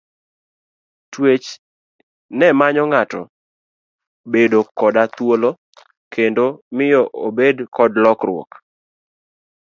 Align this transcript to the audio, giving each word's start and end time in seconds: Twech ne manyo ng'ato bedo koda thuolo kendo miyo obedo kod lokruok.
Twech 1.11 1.47
ne 2.37 2.47
manyo 2.59 2.83
ng'ato 2.91 3.21
bedo 4.31 4.59
koda 4.79 5.03
thuolo 5.15 5.49
kendo 6.13 6.43
miyo 6.77 7.01
obedo 7.25 7.63
kod 7.75 7.91
lokruok. 8.03 8.49